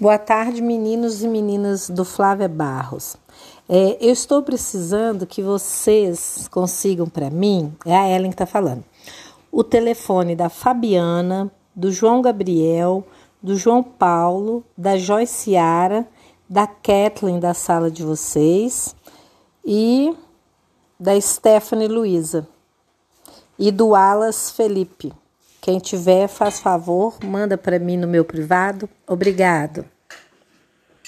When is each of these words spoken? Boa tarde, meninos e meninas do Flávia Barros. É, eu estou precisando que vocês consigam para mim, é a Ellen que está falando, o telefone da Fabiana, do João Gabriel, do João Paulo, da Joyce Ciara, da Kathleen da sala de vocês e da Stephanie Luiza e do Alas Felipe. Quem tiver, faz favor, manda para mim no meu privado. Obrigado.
Boa 0.00 0.18
tarde, 0.18 0.60
meninos 0.60 1.22
e 1.22 1.28
meninas 1.28 1.88
do 1.88 2.04
Flávia 2.04 2.48
Barros. 2.48 3.16
É, 3.68 3.98
eu 4.00 4.10
estou 4.10 4.42
precisando 4.42 5.26
que 5.26 5.42
vocês 5.42 6.48
consigam 6.50 7.08
para 7.08 7.30
mim, 7.30 7.72
é 7.86 7.96
a 7.96 8.08
Ellen 8.08 8.30
que 8.30 8.34
está 8.34 8.46
falando, 8.46 8.82
o 9.52 9.62
telefone 9.62 10.34
da 10.34 10.48
Fabiana, 10.48 11.52
do 11.76 11.92
João 11.92 12.20
Gabriel, 12.20 13.04
do 13.40 13.54
João 13.54 13.82
Paulo, 13.82 14.64
da 14.76 14.96
Joyce 14.96 15.44
Ciara, 15.44 16.08
da 16.48 16.66
Kathleen 16.66 17.38
da 17.38 17.54
sala 17.54 17.90
de 17.90 18.02
vocês 18.02 18.96
e 19.64 20.12
da 20.98 21.20
Stephanie 21.20 21.86
Luiza 21.86 22.48
e 23.58 23.70
do 23.70 23.94
Alas 23.94 24.50
Felipe. 24.50 25.12
Quem 25.64 25.78
tiver, 25.78 26.26
faz 26.26 26.58
favor, 26.58 27.18
manda 27.22 27.56
para 27.56 27.78
mim 27.78 27.96
no 27.96 28.08
meu 28.08 28.24
privado. 28.24 28.90
Obrigado. 29.06 29.84